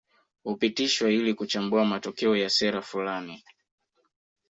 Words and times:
Hupitishwa 0.43 1.09
ili 1.11 1.33
kuchambua 1.33 1.85
matokeo 1.85 2.35
ya 2.35 2.49
sera 2.49 2.81
fulani 2.81 3.43